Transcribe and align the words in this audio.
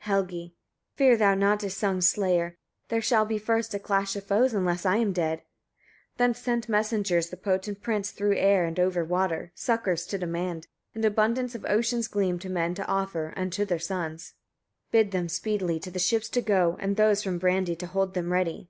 Helgi. 0.00 0.54
20. 0.96 0.96
Fear 0.98 1.16
thou 1.16 1.34
not 1.34 1.60
Isung's 1.60 2.06
slayer; 2.10 2.58
there 2.88 3.00
shall 3.00 3.24
be 3.24 3.38
first 3.38 3.72
a 3.72 3.78
clash 3.78 4.16
of 4.16 4.24
foes, 4.26 4.52
unless 4.52 4.84
I 4.84 4.96
am 4.98 5.14
dead. 5.14 5.38
21. 6.16 6.16
Thence 6.18 6.38
sent 6.40 6.68
messengers 6.68 7.30
the 7.30 7.38
potent 7.38 7.80
prince 7.80 8.10
through 8.10 8.36
air 8.36 8.66
and 8.66 8.78
over 8.78 9.02
water, 9.02 9.50
succours 9.54 10.04
to 10.08 10.18
demand, 10.18 10.66
and 10.94 11.06
abundance 11.06 11.54
of 11.54 11.64
ocean's 11.66 12.06
gleam 12.06 12.38
to 12.40 12.50
men 12.50 12.74
to 12.74 12.86
offer, 12.86 13.32
and 13.34 13.50
to 13.54 13.64
their 13.64 13.78
sons. 13.78 14.34
22. 14.90 14.90
"Bid 15.06 15.10
them 15.12 15.28
speedily 15.30 15.80
to 15.80 15.90
the 15.90 15.98
ships 15.98 16.28
to 16.28 16.42
go, 16.42 16.76
and 16.78 16.96
those 16.98 17.22
from 17.22 17.38
Brandey 17.40 17.74
to 17.78 17.86
hold 17.86 18.12
them 18.12 18.30
ready." 18.30 18.68